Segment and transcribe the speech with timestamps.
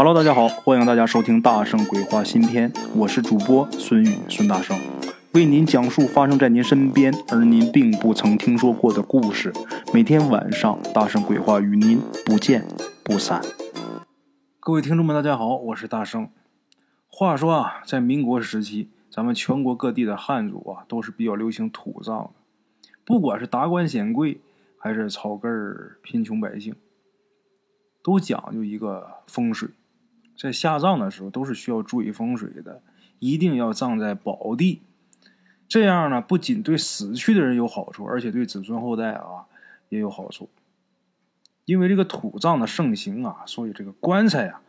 [0.00, 4.78] Hello，大家好，欢迎大家收听《大圣鬼话》新篇，我是主播孙宇，孙大圣
[5.34, 9.52] 为您讲述发生在您身边而您并不曾听说过的故事。
[9.92, 12.64] 每天晚上，《大圣鬼话》与您不见
[13.02, 13.42] 不散。
[14.60, 16.30] 各位听众们，大家好，我是大圣。
[17.08, 22.30] 话说啊，在民国时期，咱们全国各地的汉族啊，都是比较流行土葬的，
[23.04, 24.40] 不管是达官显贵，
[24.78, 26.76] 还是草根儿贫穷百姓，
[28.00, 29.70] 都讲究一个风水。
[30.38, 32.80] 在下葬的时候都是需要注意风水的，
[33.18, 34.82] 一定要葬在宝地，
[35.66, 39.46] 这样呢不仅对死去的人有好处，而且对子孙后代啊
[39.88, 40.48] 也有好处。
[41.64, 44.60] 因为这个土葬的盛行啊，所以这个棺材呀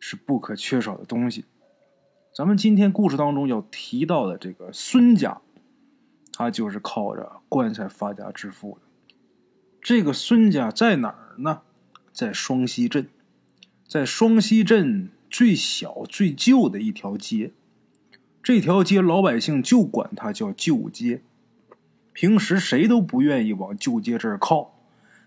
[0.00, 1.44] 是不可缺少的东西。
[2.34, 5.42] 咱们今天故事当中要提到的这个孙家，
[6.32, 8.80] 他就是靠着棺材发家致富的。
[9.82, 11.60] 这个孙家在哪儿呢？
[12.10, 13.06] 在双溪镇。
[13.94, 17.52] 在双溪镇最小最旧的一条街，
[18.42, 21.22] 这条街老百姓就管它叫旧街。
[22.12, 24.74] 平时谁都不愿意往旧街这儿靠，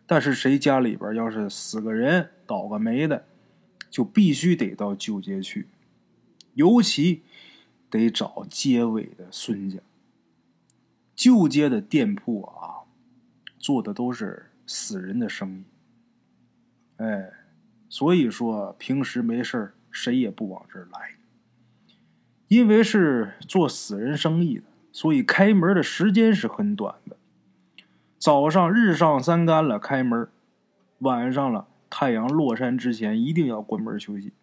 [0.05, 3.25] 但是谁家里边要是死个人、倒个霉的，
[3.89, 5.69] 就必须得到旧街去，
[6.55, 7.21] 尤其
[7.89, 9.79] 得找街尾的孙家。
[11.15, 12.83] 旧街的店铺啊，
[13.57, 15.63] 做的都是死人的生意，
[16.97, 17.31] 哎。
[17.89, 21.15] 所以说，平时没事谁也不往这儿来。
[22.47, 27.17] 因为是做死人生意的，所以开门的时间是很短的。
[28.17, 30.27] 早上日上三竿了开门，
[30.99, 34.33] 晚上了太阳落山之前一定要关门休息。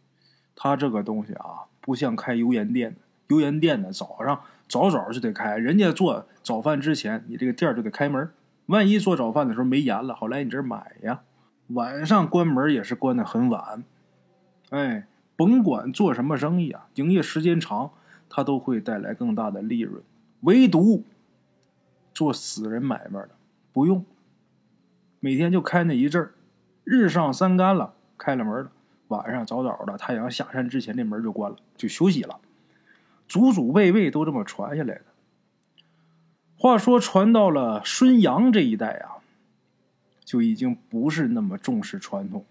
[0.54, 8.30] 他这个东西啊，不像开油盐店的，油盐店的早上早早就得开，人家做早饭之前，你这个店就得开门。
[8.66, 11.22] 万一做早饭的时候没盐了，好来你这儿买呀。
[11.68, 13.82] 晚上关门也是关的很晚，
[14.70, 17.90] 哎，甭管做什么生意啊，营业时间长，
[18.28, 20.02] 它都会带来更大的利润。
[20.40, 21.02] 唯独
[22.12, 23.30] 做死人买卖的
[23.72, 24.04] 不用，
[25.20, 26.34] 每天就开那一阵儿，
[26.84, 28.70] 日上三竿了，开了门了，
[29.08, 32.38] 晚上早早的太阳下山之前，那门就关了，就休息了。
[33.26, 35.04] 祖祖辈辈都这么传下来的。
[36.58, 39.13] 话说传到了孙杨这一代啊。
[40.24, 42.44] 就已经不是那么重视传统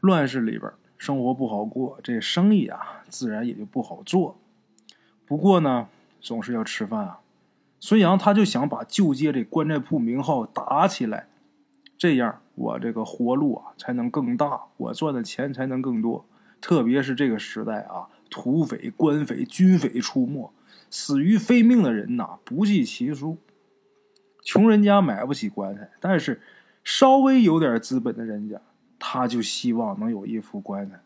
[0.00, 4.38] 乱世里边生活不好过，这生意啊自然也就不好做。
[5.26, 5.88] 不过呢，
[6.20, 7.20] 总是要吃饭啊。
[7.80, 11.28] 孙杨他就想把旧街这棺材铺名号打起来，
[11.98, 16.24] 这样我这个活路啊才能更大，我赚的钱才能更多。
[16.60, 20.50] 特别是这个时代啊，土匪、官匪、军匪出没，
[20.88, 23.36] 死于非命的人呐不计其数。
[24.44, 26.40] 穷人家买不起棺材，但是
[26.84, 28.60] 稍微有点资本的人家，
[28.98, 31.00] 他就希望能有一副棺材。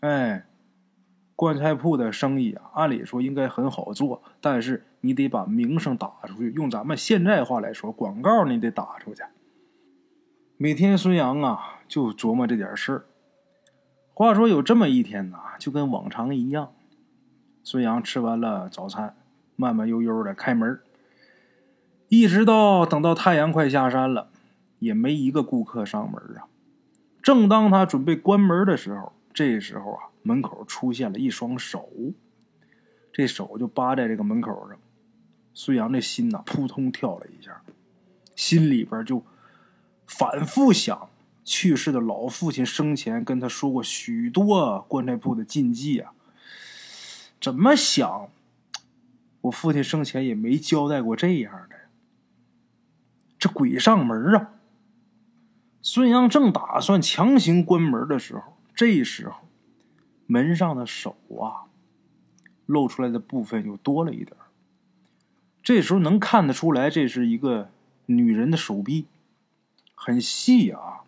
[0.00, 0.46] 哎，
[1.36, 6.50] 棺材铺的生意啊，按理说应该很好做，但是你得把名声打出去。
[6.52, 9.22] 用咱们现在话来说，广告你得打出去。
[10.56, 13.04] 每天孙杨啊就琢磨这点事儿。
[14.14, 16.72] 话说有这么一天呐，就跟往常一样，
[17.62, 19.16] 孙杨吃完了早餐，
[19.56, 20.80] 慢慢悠悠的开门。
[22.12, 24.28] 一直到等到太阳快下山了，
[24.80, 26.44] 也没一个顾客上门啊。
[27.22, 31.88] 正当他准备关门的时候，这时候啊，门口出现了一双手，
[33.14, 34.78] 这手就扒在这个门口上。
[35.54, 37.62] 孙杨这心呐，扑通跳了一下，
[38.36, 39.24] 心里边就
[40.06, 41.08] 反复想
[41.42, 46.12] 去世的老父亲生前跟他说过许多棺材铺的禁忌啊。
[47.40, 48.28] 怎么想，
[49.40, 51.76] 我父亲生前也没交代过这样的。
[53.42, 54.52] 这鬼上门啊！
[55.80, 59.48] 孙杨正打算强行关门的时候，这时候
[60.28, 61.66] 门上的手啊，
[62.66, 64.36] 露出来的部分又多了一点。
[65.60, 67.70] 这时候能看得出来，这是一个
[68.06, 69.06] 女人的手臂，
[69.96, 71.00] 很细啊。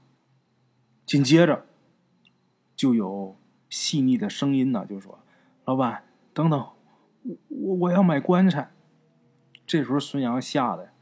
[1.06, 1.64] 紧接着
[2.74, 3.36] 就有
[3.70, 5.20] 细腻的声音呢，就说
[5.66, 6.58] ：“老板，等等，
[7.22, 8.72] 我我我要买棺材。”
[9.64, 10.93] 这时候孙杨吓得。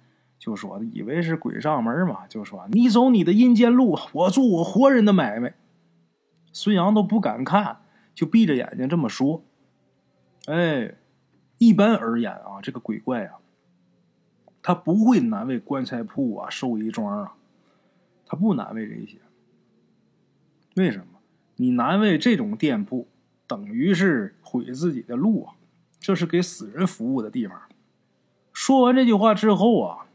[0.42, 5.54] 就说以为是鬼上门嘛，就说你走你的阴间路，我做我活人的买卖。
[6.52, 9.44] 孙杨都不敢看，就闭着眼睛这么说。
[10.46, 10.96] 哎，
[11.58, 13.38] 一般而言啊，这个鬼怪啊，
[14.60, 17.34] 他不会难为棺材铺啊、寿衣庄啊，
[18.26, 19.18] 他不难为这些。
[20.74, 21.20] 为什么？
[21.54, 23.06] 你难为这种店铺，
[23.46, 25.54] 等于是毁自己的路啊！
[26.00, 27.62] 这是给死人服务的地方。
[28.52, 30.06] 说完这句话之后啊。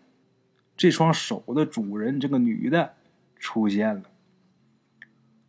[0.77, 2.94] 这双手的主人，这个女的
[3.38, 4.03] 出现了。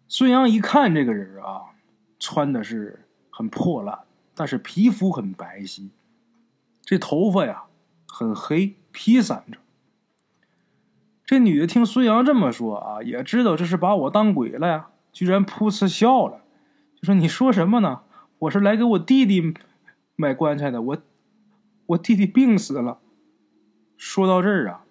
[0.08, 1.74] 孙杨一看这个人啊，
[2.18, 4.00] 穿的是很破烂，
[4.34, 5.90] 但是皮肤很白皙，
[6.80, 7.64] 这头发呀
[8.06, 9.58] 很黑，披散着。
[11.26, 16.42] 这女的听孙杨这么说啊，也知道这是把我当鬼了呀，居然噗呲笑了，
[16.96, 18.00] 就说：“你说什么呢？
[18.38, 19.52] 我是来给我弟弟
[20.16, 20.98] 买棺材的，我
[21.84, 22.98] 我弟弟病死了。”
[23.98, 24.86] 说到这儿啊，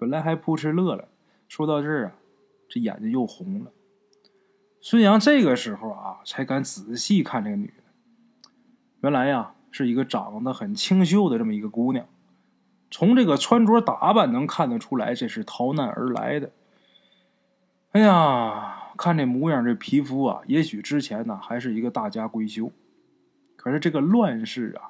[0.00, 1.08] 本来还扑哧乐了，
[1.46, 2.12] 说到这儿啊，
[2.70, 3.70] 这眼睛又红了。
[4.80, 7.82] 孙杨这个时候啊，才敢仔细看这个女的。
[9.02, 12.06] 原来呀，是一个长得很清秀的这么一个姑娘。
[12.90, 16.50] 从这个穿着打扮能看得出来，这是逃难而来的。
[17.90, 22.72] 哎呀，看这模样，这皮肤啊，也许之前呢还是一个大家闺秀，
[23.56, 24.88] 可是这个乱世啊，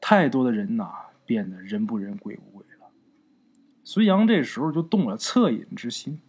[0.00, 0.90] 太多的人呐，
[1.26, 2.47] 变得人不人鬼不
[3.90, 6.20] 孙杨这时候就动了恻隐之心，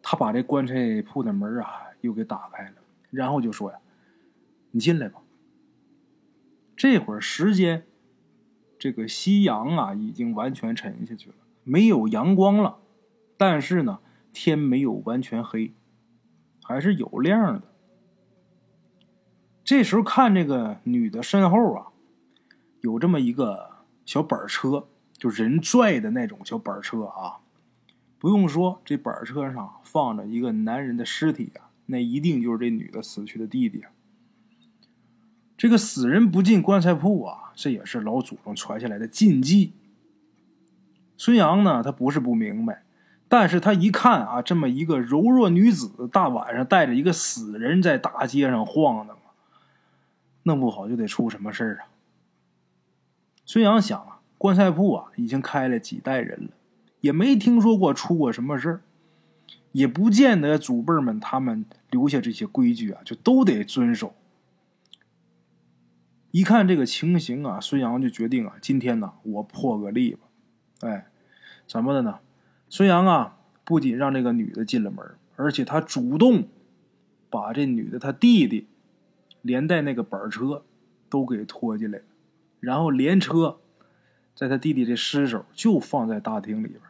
[0.00, 1.68] 他把这棺材铺的门啊
[2.00, 2.74] 又给打开了，
[3.10, 3.78] 然后就说呀
[4.70, 5.20] ：“你进来吧。”
[6.76, 7.84] 这会儿时间。
[8.78, 12.78] 这个夕阳啊，已经完全沉下去了，没有阳光了。
[13.36, 13.98] 但是呢，
[14.32, 15.72] 天没有完全黑，
[16.62, 17.62] 还是有亮的。
[19.64, 21.88] 这时候看这个女的身后啊，
[22.82, 24.86] 有这么一个小板车，
[25.18, 27.38] 就人拽的那种小板车啊。
[28.18, 33.84] 不用说，这板车上放着一个男人的尸体啊，那一定就是这女的死去的弟弟。
[35.56, 39.72] 这个死人不进棺材铺啊，这也是老祖宗传下来的禁忌。
[41.16, 42.84] 孙杨呢，他不是不明白，
[43.26, 49.16] 但是他一看啊，这么一个柔弱女子，大晚上带着一个死人在大街上晃荡，
[50.42, 51.88] 弄不好就得出什么事儿啊。
[53.46, 56.50] 孙杨想啊，棺材铺啊已经开了几代人了，
[57.00, 58.80] 也没听说过出过什么事儿，
[59.72, 64.14] 也不见得祖辈们他们留下这些规矩啊，就都得遵守。
[66.30, 70.20] 一看这个情形啊，孙杨就决定啊，今天呢，我破个例吧。
[70.80, 71.06] 哎，
[71.66, 72.18] 怎么的呢？
[72.68, 75.02] 孙杨啊，不仅让这个女的进了门，
[75.36, 76.48] 而且他主动
[77.30, 78.66] 把这女的他弟弟
[79.40, 80.64] 连带那个板车
[81.08, 82.04] 都给拖进来了，
[82.60, 83.60] 然后连车
[84.36, 86.80] 在他弟弟这尸首就放在大厅里边。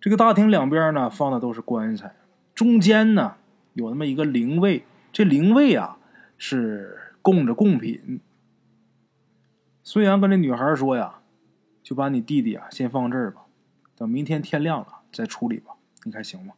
[0.00, 2.16] 这个大厅两边呢，放的都是棺材，
[2.52, 3.36] 中间呢
[3.74, 5.98] 有那么一个灵位，这灵位啊
[6.36, 6.98] 是。
[7.24, 8.18] 供着贡品，
[9.84, 11.20] 孙杨跟这女孩说呀
[11.80, 13.42] ：“就把你弟弟啊先放这儿吧，
[13.96, 16.54] 等明天天亮了再处理吧，你看行吗？”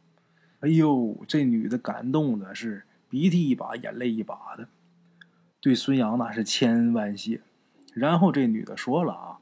[0.61, 4.67] 哎呦，这女的感动的是鼻涕一把眼泪一把的，
[5.61, 7.43] 对孙杨那是千恩万谢。
[7.93, 9.38] 然后这女的说了啊：“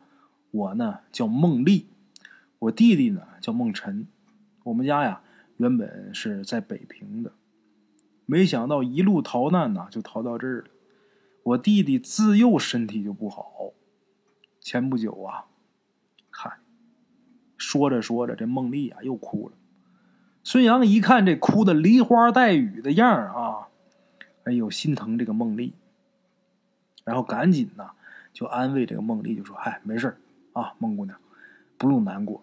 [0.52, 1.88] 我呢叫孟丽，
[2.60, 4.06] 我弟弟呢叫孟晨，
[4.62, 5.22] 我们家呀
[5.56, 7.32] 原本是在北平的，
[8.26, 10.68] 没想到一路逃难呐，就逃到这儿了。”
[11.44, 13.72] 我弟弟自幼身体就不好，
[14.60, 15.46] 前不久啊，
[16.30, 16.60] 看，
[17.56, 19.56] 说着说着，这孟丽啊又哭了。
[20.44, 23.68] 孙杨一看这哭的梨花带雨的样啊，
[24.44, 25.72] 哎呦，心疼这个孟丽，
[27.04, 27.90] 然后赶紧呐
[28.32, 30.16] 就安慰这个孟丽，就说：“哎，没事
[30.52, 31.18] 啊，孟姑娘，
[31.78, 32.42] 不用难过。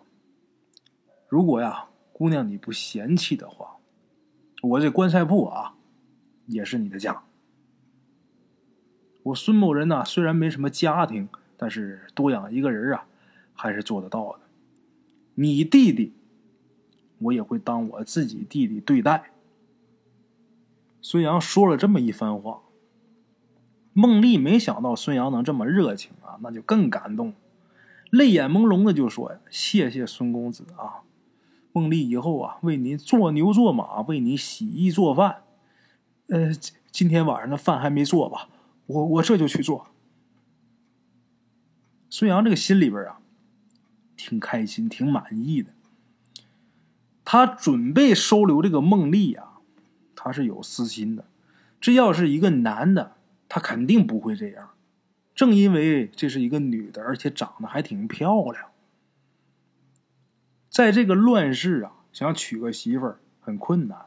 [1.28, 3.78] 如果呀，姑娘你不嫌弃的话，
[4.62, 5.76] 我这棺材铺啊，
[6.48, 7.24] 也是你的家。”
[9.24, 13.06] 我孙某人呢，虽然没什么家庭，但是多养一个人啊，
[13.54, 14.40] 还是做得到的。
[15.36, 16.14] 你弟弟，
[17.20, 19.32] 我也会当我自己弟弟对待。
[21.02, 22.62] 孙杨说了这么一番话，
[23.94, 27.34] 孟丽没想到孙杨能这么热情啊，那就更感动，
[28.10, 31.04] 泪眼朦胧的就说：“：“谢谢孙公子啊，
[31.72, 35.44] 孟丽以后啊，为您做牛做马，为您洗衣做饭。
[36.28, 36.52] 呃，
[36.92, 38.50] 今天晚上的饭还没做吧？”
[38.88, 39.90] 我我这就去做。
[42.10, 43.20] 孙杨这个心里边啊，
[44.18, 45.72] 挺开心，挺满意的。
[47.24, 49.60] 他准备收留这个孟丽啊，
[50.16, 51.26] 他是有私心的。
[51.80, 54.72] 这要是一个男的，他肯定不会这样。
[55.40, 58.66] 正因为这是一个女的，而且长得还挺漂亮，
[60.70, 63.98] 在这个乱世啊，想娶个媳妇儿很困难。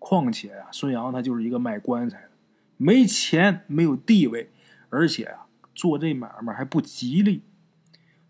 [0.00, 2.30] 况且啊，孙杨他就是一个卖棺材的。
[2.78, 4.50] 没钱，没有地位，
[4.88, 7.44] 而且啊，做这买卖还不吉利。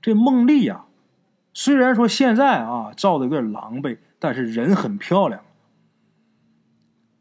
[0.03, 0.85] 这孟丽呀，
[1.55, 5.43] 虽然说现在啊，照的有点狼狈，但是人很漂亮。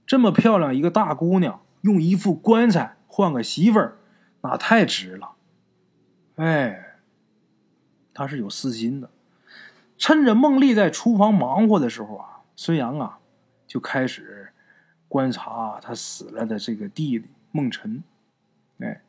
[0.06, 3.98] 这么漂亮一个大姑娘，用一副棺材换个媳妇儿，
[4.42, 5.32] 那太值了。
[6.36, 6.98] 哎，
[8.14, 9.10] 他是有私心的。
[9.98, 13.20] 趁着孟丽在厨房忙活的时候啊，孙杨啊，
[13.68, 14.52] 就开始
[15.08, 18.04] 观察他死了的这个弟弟孟晨。
[18.80, 19.04] 哎，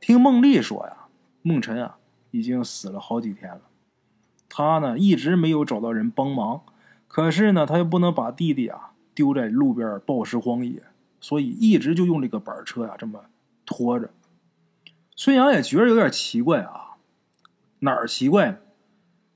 [0.00, 1.08] 听孟丽说呀，
[1.42, 1.98] 孟晨啊
[2.30, 3.60] 已经死了好几天了，
[4.48, 6.62] 他呢一直没有找到人帮忙，
[7.06, 10.82] 可是呢他又不能把弟弟啊丢在路边暴尸荒野，
[11.20, 13.26] 所以一直就用这个板车呀这么
[13.66, 14.08] 拖着。
[15.20, 16.94] 孙杨也觉得有点奇怪啊，
[17.80, 18.58] 哪儿奇怪呢？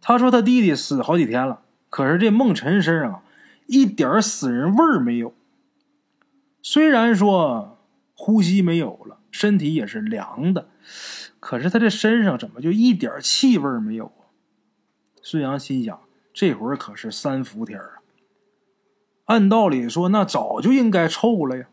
[0.01, 3.25] 他说他弟弟死好几天了，可是这孟辰身上
[3.67, 5.35] 一点死人味儿没有。
[6.63, 7.81] 虽然说
[8.15, 10.69] 呼吸没有了，身体也是凉的，
[11.41, 14.31] 可是他这身上怎么就一点气味没有啊？
[15.21, 16.01] 孙杨心想，
[16.33, 17.99] 这会儿可是三伏天啊，
[19.25, 21.67] 按道理说那早就应该臭了呀。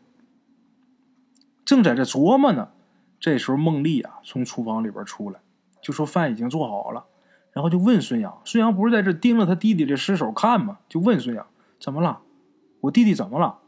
[1.64, 2.70] 正在这琢磨呢。
[3.20, 5.40] 这时候，孟丽啊从厨房里边出来，
[5.82, 7.04] 就说饭已经做好了，
[7.52, 8.40] 然后就问孙杨。
[8.46, 10.78] 孙杨不是在这盯着他弟弟的尸首看吗？
[10.88, 11.46] 就问孙杨
[11.78, 12.22] 怎么了？
[12.80, 13.58] 我弟弟怎么了？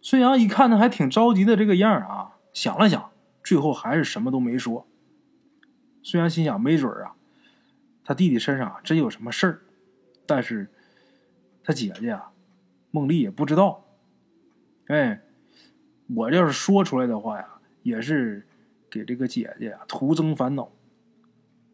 [0.00, 3.10] 孙杨一看他还挺着急的这个样啊，想了想，
[3.44, 4.86] 最后还是什么都没说。
[6.02, 7.14] 孙杨心想，没准啊，
[8.02, 9.60] 他弟弟身上真有什么事儿，
[10.24, 10.70] 但是
[11.62, 12.30] 他姐姐啊，
[12.90, 13.84] 孟丽也不知道。
[14.86, 15.20] 哎，
[16.14, 17.48] 我要是说出来的话呀。
[17.82, 18.45] 也是
[18.96, 20.70] 给这个姐姐啊徒增烦恼，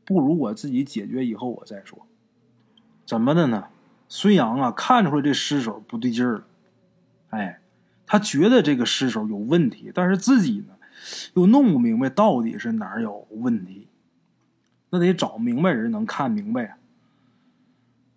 [0.04, 2.06] 不如我自己解决以后我再说。
[3.06, 3.68] 怎么的呢？
[4.08, 6.44] 孙杨啊看出来这尸首不对劲儿了，
[7.30, 7.60] 哎，
[8.06, 10.74] 他觉得这个尸首有问题，但是自己呢
[11.34, 13.86] 又弄不明白到底是哪儿有问题，
[14.90, 16.78] 那得找明白人能看明白啊。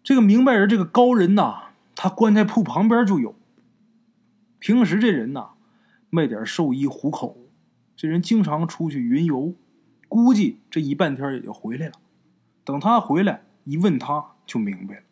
[0.04, 3.34] 这个明白人，这个高人呐，他棺材铺旁边就有。
[4.60, 5.52] 平时这人呐
[6.10, 7.38] 卖点寿衣糊口。
[7.96, 9.54] 这人经常出去云游，
[10.08, 11.94] 估计这一半天也就回来了。
[12.64, 15.04] 等他回来一问，他就明白了。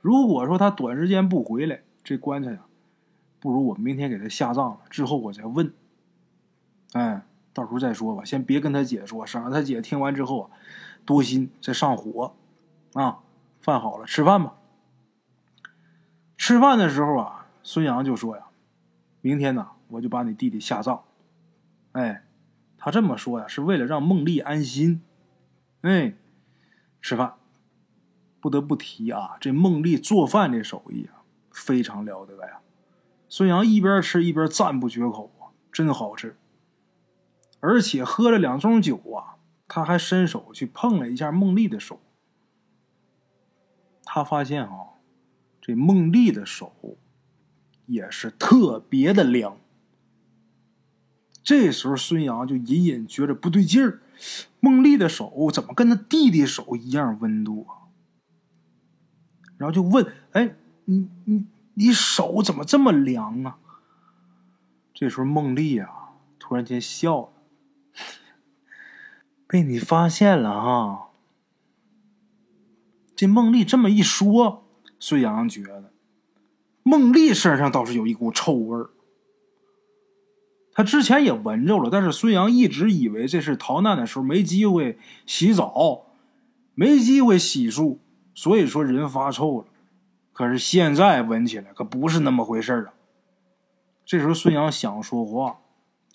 [0.00, 2.60] 如果说他短时间不回来，这棺材呀，
[3.40, 5.72] 不如我明天给他下葬了，之后我再问。
[6.92, 10.50] 哎，到时候再说吧，先别跟他姐说，省得他姐听完之后啊，
[11.04, 12.34] 多心再上火。
[12.92, 13.18] 啊，
[13.60, 14.54] 饭好了，吃饭吧。
[16.38, 18.44] 吃饭的时候啊，孙杨就说呀
[19.20, 21.02] ：“明天呢，我就把你弟弟下葬。”
[21.96, 22.26] 哎，
[22.76, 25.00] 他这么说呀，是为了让孟丽安心。
[25.80, 26.12] 哎，
[27.00, 27.36] 吃饭，
[28.38, 32.60] 不得不提啊，这孟丽做饭这手艺啊，非常了得呀。
[33.28, 36.36] 孙杨一边吃一边赞不绝口啊，真好吃。
[37.60, 41.98] 而且喝了两盅酒啊，他还伸手去碰了一下孟丽的手。
[44.04, 45.00] 他发现啊，
[45.62, 46.98] 这孟丽的手
[47.86, 49.58] 也是特别的凉。
[51.46, 54.00] 这时候，孙杨就隐隐觉着不对劲儿，
[54.58, 57.86] 孟丽的手怎么跟他弟弟手一样温度啊？
[59.56, 63.58] 然后就问：“哎，你你你手怎么这么凉啊？”
[64.92, 67.32] 这时候，孟丽啊突然间笑了
[69.46, 71.10] ：“被你发现了哈。”
[73.14, 74.66] 这孟丽这么一说，
[74.98, 75.92] 孙杨觉得
[76.82, 78.90] 孟丽身上倒是有一股臭味儿。
[80.76, 86.04] 他之前也闻着了，但是孙杨一直以为这是逃难的时候没机会洗澡，
[86.74, 87.96] 没机会洗漱，
[88.34, 89.66] 所以说人发臭了。
[90.34, 92.92] 可是现在闻起来可不是那么回事了！
[94.04, 95.60] 这时候孙杨想说话，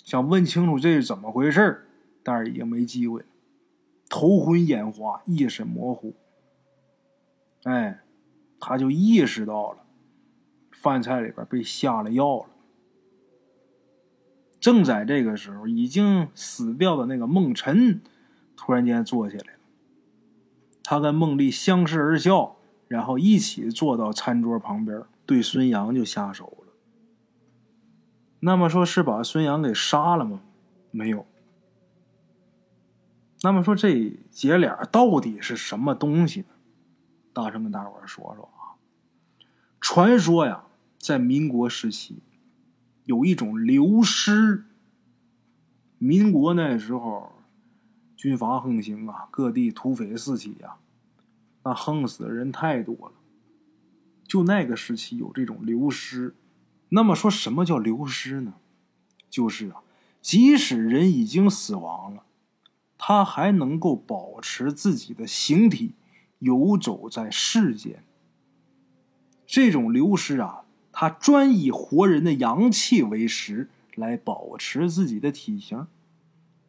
[0.04, 1.88] 想问清楚这是怎么回事
[2.22, 3.26] 但是已经没机会了，
[4.08, 6.14] 头昏眼花，意识模糊。
[7.64, 8.02] 哎，
[8.60, 9.80] 他就意识到了，
[10.72, 12.46] 饭菜里边被下了药了。
[14.62, 18.00] 正在这个时候，已经死掉的那个孟辰
[18.56, 19.60] 突然间坐起来了。
[20.84, 26.74] 他跟孟丽相视而笑，然后一起坐到餐桌旁边，对孙杨就下手了。
[28.42, 30.42] 那么说是把孙杨给杀了吗？
[30.92, 31.26] 没有。
[33.42, 36.48] 那么说这姐俩到底是什么东西呢？
[37.34, 38.78] 大声跟大伙说说啊。
[39.80, 40.66] 传说呀，
[41.00, 42.22] 在民国时期。
[43.06, 44.66] 有一种流失。
[45.98, 47.32] 民国那时候，
[48.16, 50.78] 军阀横行啊，各地土匪四起呀，
[51.64, 53.14] 那横死的人太多了。
[54.26, 56.36] 就那个时期有这种流失。
[56.90, 58.56] 那么说什么叫流失呢？
[59.30, 59.84] 就是啊，
[60.22, 62.24] 即使人已经死亡了，
[62.98, 65.94] 他还能够保持自己的形体，
[66.40, 68.04] 游走在世间。
[69.46, 70.61] 这种流失啊。
[70.92, 75.88] 他专以活人的阳气为食，来保持自己的体型。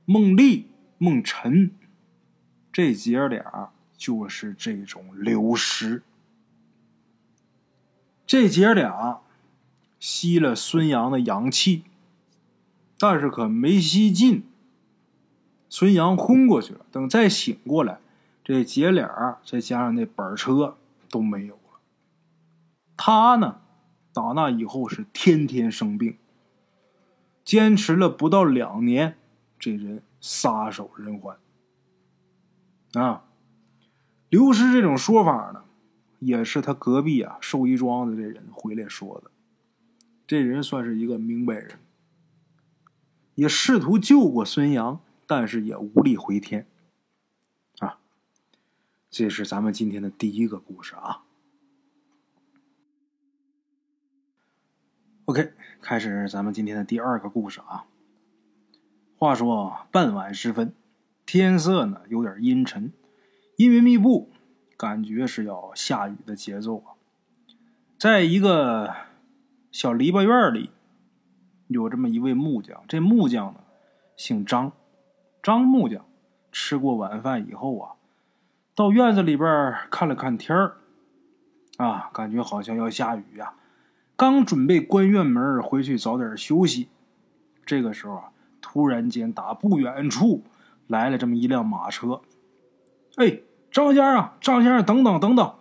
[0.04, 1.70] 孟丽、孟辰
[2.72, 6.02] 这姐俩就是这种流尸。
[8.26, 9.20] 这姐俩
[10.00, 11.84] 吸了孙杨的阳气，
[12.98, 14.44] 但是可没吸尽。
[15.68, 17.98] 孙杨昏过去了，等再醒过来，
[18.44, 20.76] 这姐俩再加上那板车
[21.08, 21.80] 都没有了。
[22.96, 23.61] 他呢，
[24.12, 26.18] 打那以后是天天生病，
[27.44, 29.16] 坚持了不到两年，
[29.58, 31.36] 这人撒手人寰。
[32.94, 33.24] 啊，
[34.28, 35.64] 刘师这种说法呢？
[36.18, 39.32] 也是他隔壁啊寿衣庄的这人回来说的，
[40.24, 41.80] 这人算是一个明白人，
[43.34, 46.68] 也试图救过孙杨，但是也无力回天。
[47.78, 47.98] 啊，
[49.10, 51.24] 这是咱们今天的第一个故事啊。
[55.32, 57.86] OK，开始咱们今天的第二个故事啊。
[59.16, 60.74] 话说傍晚时分，
[61.24, 62.92] 天色呢有点阴沉，
[63.56, 64.30] 阴云密布。
[64.76, 66.92] 感觉是要下雨的节奏啊！
[67.98, 68.94] 在一个
[69.70, 70.68] 小篱笆院里，
[71.68, 72.84] 有这么一位木匠。
[72.86, 73.60] 这木匠呢，
[74.14, 74.72] 姓张，
[75.42, 76.04] 张木匠。
[76.50, 77.92] 吃过晚饭以后啊，
[78.74, 80.76] 到院子里边看了看天儿，
[81.78, 83.54] 啊，感觉好像要下雨呀。
[84.22, 86.86] 刚准备关院门回去早点休息，
[87.66, 90.44] 这个时候啊，突然间打不远处
[90.86, 92.20] 来了这么一辆马车，
[93.16, 93.40] 哎。
[93.72, 95.54] 张先生，张先生，等等，等等！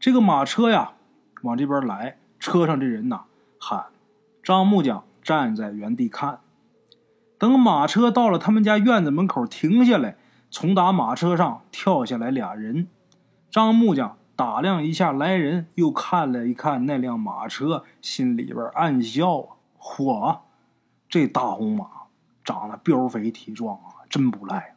[0.00, 0.94] 这个马车呀，
[1.42, 3.26] 往这边来，车上这人呐
[3.60, 3.84] 喊
[4.42, 6.40] ：“张木匠站在原地看。”
[7.38, 10.16] 等马车到了他们家院子门口停下来，
[10.50, 12.88] 从打马车上跳下来俩人。
[13.48, 20.40] 张木匠打量一下来人，又看了一看那辆马车，心里边暗笑：“嚯，
[21.10, 21.86] 这大红马
[22.42, 24.76] 长得膘肥体壮啊，真不赖。”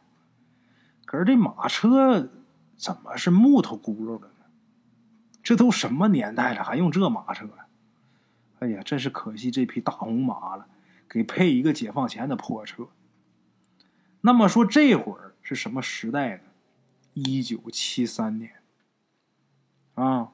[1.06, 2.28] 可是这马车
[2.76, 4.44] 怎么是木头轱辘的呢？
[5.42, 7.48] 这都什么年代了，还用这马车？
[8.58, 10.66] 哎呀，真是可惜这匹大红马了，
[11.08, 12.88] 给配一个解放前的破车。
[14.20, 16.42] 那么说这会儿是什么时代呢？
[17.14, 18.52] 一九七三年
[19.94, 20.30] 啊，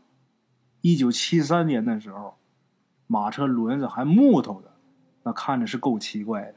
[0.81, 2.37] 一九七三年的时候，
[3.07, 4.73] 马车轮子还木头的，
[5.23, 6.55] 那看着是够奇怪的。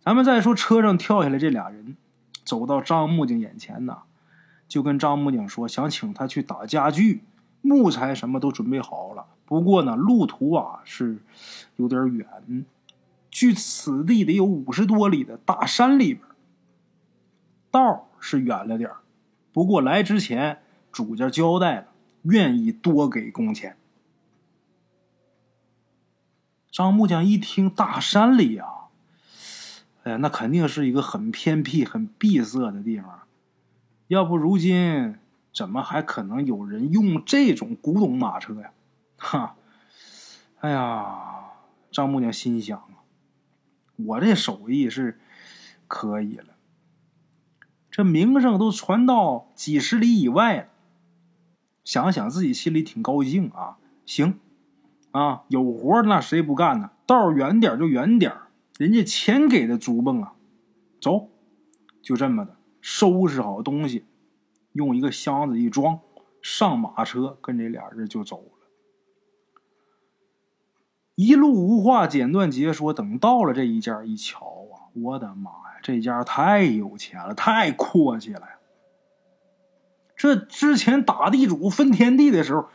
[0.00, 1.96] 咱们再说车上跳下来这俩人。
[2.44, 3.98] 走到张木匠眼前呢，
[4.66, 7.22] 就跟张木匠说：“想请他去打家具，
[7.60, 9.26] 木材什么都准备好了。
[9.44, 11.18] 不过呢，路途啊是
[11.76, 12.64] 有点远，
[13.30, 16.24] 距此地得有五十多里的大山里边，
[17.70, 18.90] 道是远了点
[19.52, 20.62] 不过来之前，
[20.98, 21.86] 主家交代了，
[22.22, 23.76] 愿意多给工钱。”
[26.72, 28.66] 张木匠一听，大山里呀。
[30.02, 33.20] 哎呀，那肯定是一个很偏僻、很闭塞的地方，
[34.08, 35.16] 要不如今
[35.54, 38.72] 怎么还可能有人用这种古董马车呀？
[39.18, 39.54] 哈！
[40.58, 41.52] 哎呀，
[41.92, 43.06] 张木匠心想啊，
[43.94, 45.20] 我这手艺是
[45.86, 46.56] 可以了，
[47.88, 50.66] 这名声都传到几十里以外了。
[51.88, 53.78] 想想自己心里挺高兴啊。
[54.04, 54.38] 行，
[55.12, 56.90] 啊，有活那谁不干呢？
[57.06, 58.30] 道远点就远点
[58.76, 60.34] 人家钱给的足蹦啊，
[61.00, 61.30] 走，
[62.02, 64.04] 就这么的收拾好东西，
[64.72, 66.00] 用一个箱子一装，
[66.42, 68.68] 上马车，跟这俩人就走了。
[71.14, 72.92] 一路无话，简短截说。
[72.92, 78.46] 等到了这一家，一瞧啊，我的妈呀，这家太有钱了，太阔气了！
[80.18, 82.68] 这之前打地主分田地的时候，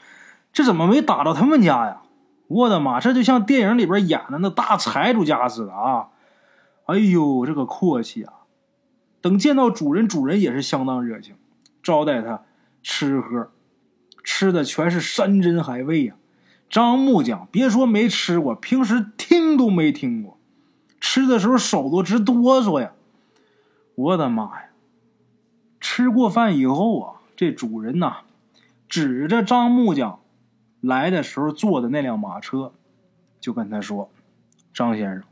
[0.51, 2.01] 这怎么没打到他们家呀？
[2.47, 2.99] 我的妈！
[2.99, 6.07] 这就像电影里边演的那大财主家似的啊！
[6.85, 8.33] 哎呦，这个阔气啊！
[9.21, 11.35] 等见到主人，主人也是相当热情，
[11.81, 12.43] 招待他
[12.81, 13.49] 吃喝，
[14.23, 16.15] 吃的全是山珍海味呀。
[16.69, 20.37] 张木匠别说没吃过，平时听都没听过，
[20.99, 22.91] 吃的时候手都直哆嗦呀！
[23.95, 24.69] 我的妈呀！
[25.79, 28.21] 吃过饭以后啊，这主人呐，
[28.87, 30.19] 指着张木匠。
[30.81, 32.73] 来的时候坐的那辆马车，
[33.39, 34.11] 就跟他说
[34.73, 35.23] ：“张先生，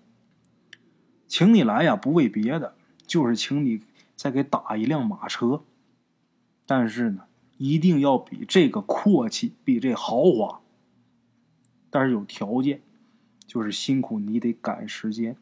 [1.27, 2.73] 请你来呀，不为别的，
[3.05, 3.81] 就是请你
[4.15, 5.63] 再给打一辆马车。
[6.65, 7.25] 但是呢，
[7.57, 10.61] 一定要比这个阔气，比这豪华。
[11.89, 12.81] 但是有条件，
[13.45, 15.35] 就是辛苦你得赶时间。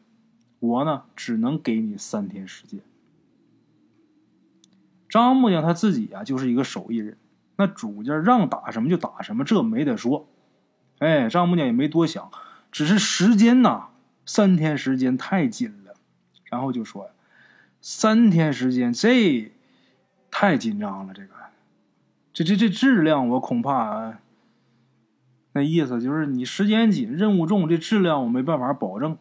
[0.58, 2.80] 我呢，只能给你三天时间。”
[5.10, 7.18] 张木匠他自己呀，就是一个手艺人。
[7.56, 10.26] 那主家让打什么就打什么，这没得说。
[11.00, 12.30] 哎，张木匠也没多想，
[12.70, 13.88] 只是时间呐，
[14.24, 15.94] 三天时间太紧了。
[16.44, 17.10] 然后就说，
[17.80, 19.52] 三天时间这
[20.30, 21.34] 太紧张了，这个
[22.32, 24.18] 这这这质量，我恐怕
[25.52, 29.18] 那意思就是你时间紧，任务重，这质量我没办法保证。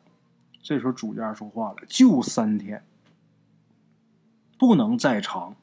[0.62, 2.84] 这时候主家说话了，就三天，
[4.58, 5.56] 不能再长，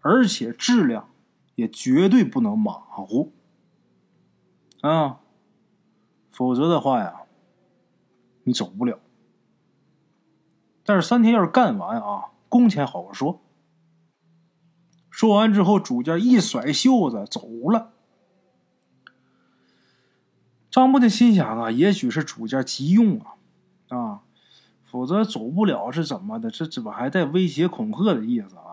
[0.00, 1.10] 而且质量
[1.54, 3.32] 也绝对不能马虎
[4.80, 5.20] 啊，
[6.30, 7.22] 否则的话呀，
[8.44, 8.98] 你走不了。
[10.84, 13.42] 但是三天要是干完啊，工钱好说。
[15.10, 17.92] 说完之后，主家一甩袖子走了。
[20.70, 23.34] 张木的心想啊，也许是主家急用啊，
[23.88, 24.20] 啊，
[24.84, 26.50] 否则走不了是怎么的？
[26.50, 28.67] 这怎么还带威胁恐吓的意思啊？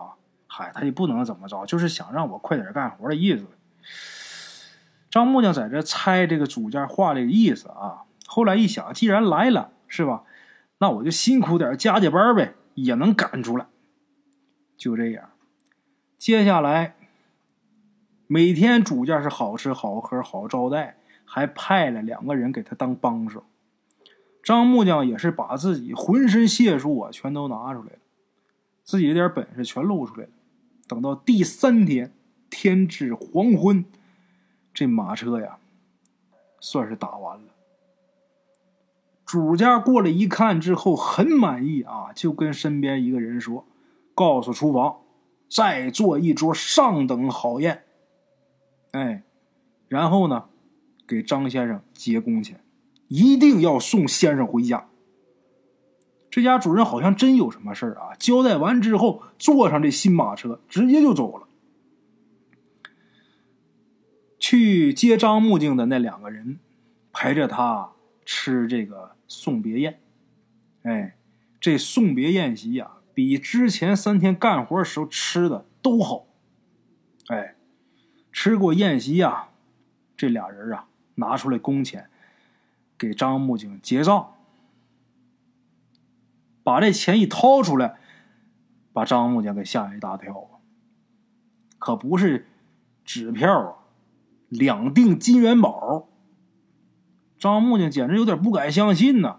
[0.58, 3.44] 嗨，他也不能怎么着，就是想让我快点干活的意思。
[5.10, 8.04] 张木匠在这猜这个主家话这个意思啊。
[8.26, 10.22] 后来一想，既然来了，是吧？
[10.78, 13.66] 那我就辛苦点加加班呗，也能赶出来。
[14.78, 15.28] 就这样。
[16.16, 16.96] 接下来，
[18.26, 23.44] 每天主家是好吃好喝好招待，还派了两个人给他当帮手。
[24.42, 27.98] 张木匠也是把自己浑身解数啊全都拿出来了，
[28.84, 30.30] 自己这点本事全露出来了。
[30.86, 32.14] 等到第三天
[32.50, 33.84] 天至黄昏，
[34.72, 35.58] 这马车呀
[36.60, 37.52] 算是打完了。
[39.24, 43.66] 主家过来一看之后很满意啊，就跟身边一个人说
[44.14, 45.00] ：“告诉厨房。”
[45.48, 47.84] 再做一桌上等好宴，
[48.90, 49.22] 哎，
[49.86, 50.46] 然后呢，
[51.06, 52.64] 给张先生结工钱，
[53.06, 54.88] 一定要送先生回家。
[56.36, 58.12] 这家主人好像真有什么事啊！
[58.18, 61.48] 交代完之后，坐上这新马车，直接就走了。
[64.38, 66.58] 去接张木匠的那两个人，
[67.10, 67.92] 陪着他
[68.26, 69.98] 吃这个送别宴。
[70.82, 71.16] 哎，
[71.58, 72.98] 这送别宴席呀。
[73.14, 76.26] 比之前三天干活时候吃的都好，
[77.28, 77.56] 哎，
[78.30, 79.48] 吃过宴席呀，
[80.14, 82.10] 这俩人啊拿出来工钱
[82.98, 84.34] 给张木匠结账，
[86.66, 87.94] 把这钱一掏出来，
[88.92, 90.58] 把张木匠给吓一大跳啊！
[91.78, 92.48] 可不是
[93.04, 93.74] 纸票啊，
[94.48, 96.08] 两锭金元宝。
[97.38, 99.36] 张木匠简直有点不敢相信呐！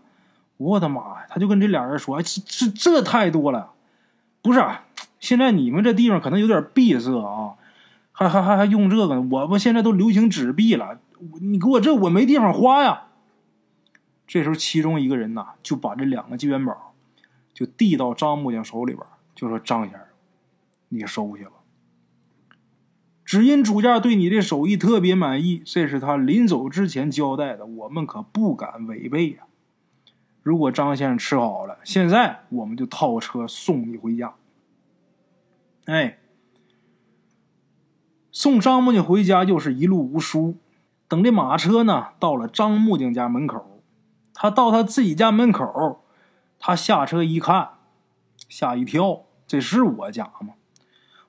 [0.56, 1.26] 我的妈呀！
[1.28, 3.74] 他就跟这俩人说：“这这这太多了，
[4.42, 4.64] 不是？
[5.20, 7.56] 现在你们这地方可能有点闭塞啊，
[8.14, 9.20] 还还还还用这个？
[9.20, 11.02] 我们现在都流行纸币了，
[11.42, 13.08] 你给我这我没地方花呀。”
[14.26, 16.87] 这时候，其中一个人呐就把这两个金元宝
[17.58, 20.02] 就递到张木匠手里边，就说：“张先生，
[20.90, 21.54] 你收下吧。
[23.26, 29.46] 只因主家对你的手艺特别满意，这是他临走之前交代的，我们可不敢违背呀。”
[30.44, 34.36] 如果张先生吃好了，现在我们就套车送你回家。
[35.86, 36.20] 哎，
[38.32, 40.58] 送张木匠回家就是一路无书。
[41.08, 43.82] 等这马车呢到了张木匠家门口，
[44.36, 46.04] 他到他自己家门口，
[46.60, 47.70] 他下车一看，
[48.50, 50.56] 吓一跳，这是我家吗？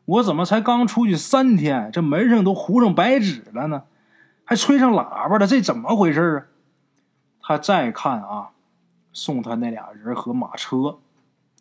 [0.05, 3.85] 我怎么才刚出去三天，这门上都糊上白纸了呢？
[4.45, 6.39] 还吹上喇叭了，这怎么回事啊？
[7.41, 8.51] 他再看啊。
[9.11, 10.99] 送他那俩人和马车，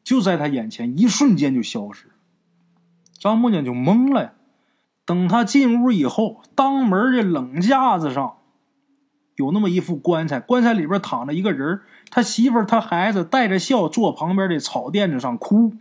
[0.04, 2.12] 就在他眼前一瞬间就消失。
[3.18, 4.34] 张木匠就懵了呀。
[5.06, 8.38] 等他进屋以后，当门的冷架子上
[9.38, 15.74] 有那么一副棺材，棺材里边躺着一个人，他媳妇儿、他孩子带着笑坐旁边的草垫子上哭，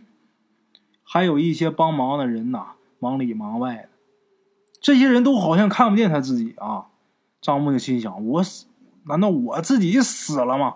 [1.03, 3.89] 还有一些帮忙的人呐，忙里忙外的。
[4.79, 6.85] 这些人都好像看不见他自己啊。
[7.41, 8.67] 张木匠心想：我死，
[9.05, 10.75] 难道我自己死了吗？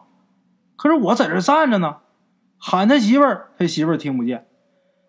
[0.75, 1.97] 可是我在这站着呢，
[2.57, 4.47] 喊他媳妇儿，他媳妇儿听不见。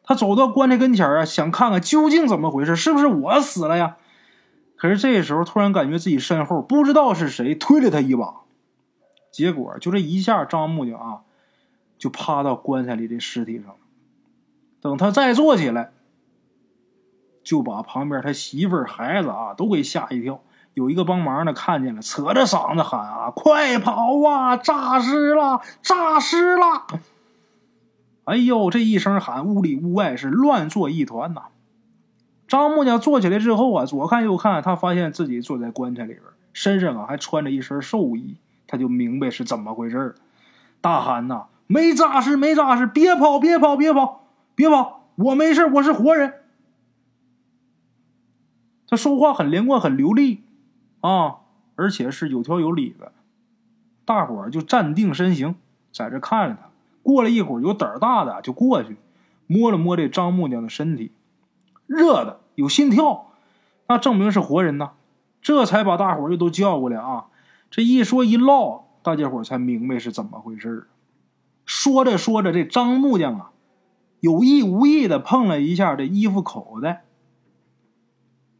[0.05, 3.97] 他走到棺材跟前啊，想看看究竟怎么回事，是不是我死了呀？
[4.83, 8.41] 可是这时候突然感觉自己身后不知道是谁推了他一把，
[9.31, 11.21] 结果就这一下，张木匠啊
[11.97, 13.77] 就趴到棺材里的尸体上。
[14.81, 15.93] 等他再坐起来，
[17.45, 20.43] 就把旁边他媳妇儿、孩子啊都给吓一跳。
[20.75, 24.57] 有一个帮忙的看见了，扯着嗓子喊：“啊，快跑啊！
[24.57, 26.89] 诈尸了，诈尸了！”
[28.27, 31.52] 哎呦，这一声喊，屋里屋外是乱作一团呐。
[32.53, 38.37] 张木匠坐起来之后啊，左看右看，他发现自己坐在棺材里边，身上啊还穿着一身寿衣，
[38.67, 40.15] 他就明白是怎么回事儿
[40.83, 42.87] 大喊呐：“没诈尸，没诈尸！
[42.87, 45.09] 别跑，别跑，别跑，别跑！
[45.15, 46.35] 我没事，我是活人。”
[48.87, 50.45] 他说话很连贯，很流利。
[51.01, 51.37] 啊，
[51.77, 53.13] 而且是有条有理的，
[54.05, 55.55] 大伙儿就站定身形，
[55.91, 56.69] 在这看着他。
[57.03, 58.99] 过了一会儿，有胆儿大的就过去
[59.47, 61.13] 摸了摸这张木匠的身体，
[61.87, 63.33] 热的有心跳，
[63.89, 64.93] 那证明是活人呐。
[65.43, 67.27] 这才把大伙又都叫过来啊！
[67.69, 70.87] 这一说一唠，大家伙才明白是怎么回事
[71.67, 73.51] 说着说着，这张木匠啊，
[74.21, 77.03] 有意无意的碰了一下这衣服口袋，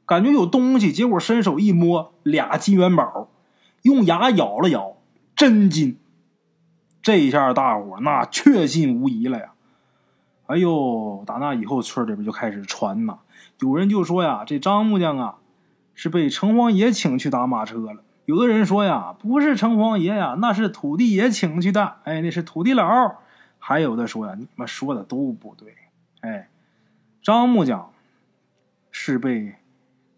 [0.05, 3.29] 感觉有东西，结果伸手一摸，俩金元宝，
[3.83, 4.97] 用牙咬了咬，
[5.37, 5.97] 真金。
[7.01, 9.53] 这一下，大伙那确信无疑了呀！
[10.47, 13.19] 哎呦，打那以后，村里边就开始传呐，
[13.63, 15.39] 有人就说呀，这张木匠啊，
[15.95, 18.03] 是被城隍爷请去打马车了。
[18.25, 21.99] 有的人说呀，不是城隍爷呀，那是土地爷请去的。
[22.03, 23.19] 哎，那是土地佬。
[23.61, 25.77] 还有的说呀，你们说的都不对。
[26.23, 26.49] 哎，
[27.23, 27.93] 张木匠
[28.91, 29.55] 是被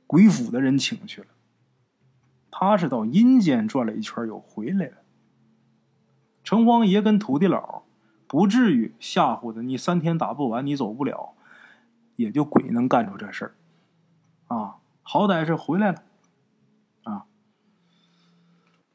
[0.07, 1.27] 鬼府的人请去了，
[2.51, 4.95] 他是到阴间转了一圈又回来了。
[6.43, 7.83] 城隍爷跟土地佬
[8.27, 11.35] 不至于吓唬的你三天打不完你走不了，
[12.17, 13.55] 也就鬼能干出这事儿
[14.49, 14.77] 啊！
[15.03, 16.03] 好歹是回来了
[17.03, 17.27] 啊！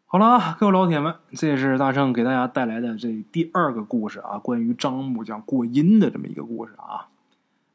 [0.05, 7.10] 好了啊，各位老铁们，这是大圣给大家带来的这第二个故事啊，关于张木匠过阴的这么一个故事啊。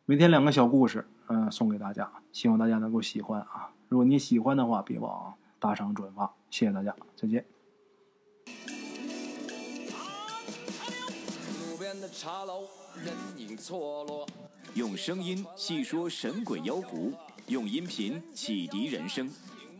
[0.04, 3.70] 每天两个小故事，嗯，送给大家，希望大家能够喜欢啊！
[3.88, 7.44] 如果你喜欢的话，别忘打赏转发，谢谢大家，再见。
[11.70, 12.64] 路边的茶楼
[12.96, 14.26] 人影错落，
[14.72, 17.12] 用声音细说神鬼妖狐，
[17.48, 19.30] 用音频启迪人生。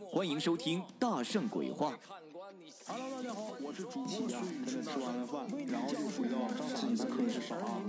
[0.07, 1.91] 欢迎收听《大圣鬼话》。
[2.87, 4.65] Hello，大家好，我是主播孙宇。
[4.65, 7.81] 吃完了饭，然后就回到自己的课室上啊。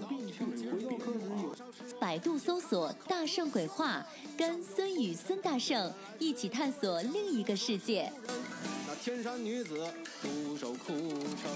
[2.01, 4.05] 百度搜索“大圣鬼话”，
[4.37, 8.11] 跟孙宇、孙大圣一起探索另一个世界。
[8.89, 9.87] 那天山女子
[10.23, 10.99] 独守空
[11.37, 11.53] 城，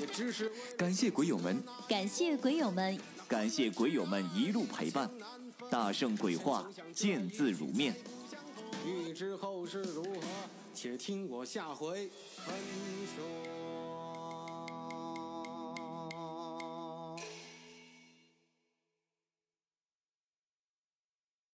[0.00, 2.98] 也只是感谢鬼友们，感谢鬼友们，
[3.30, 5.08] 感谢鬼友们一路陪伴。
[5.70, 7.94] 大圣鬼话，见字如面。
[8.84, 10.20] 欲知后事如何，
[10.74, 12.10] 且听我下回
[12.44, 12.52] 分
[13.14, 13.59] 说。